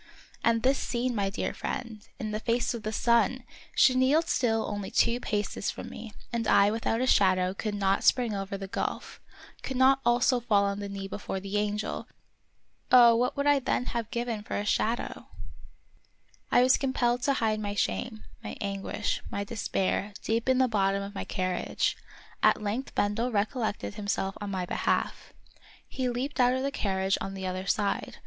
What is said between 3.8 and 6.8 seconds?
kneeled still only two paces from me, and I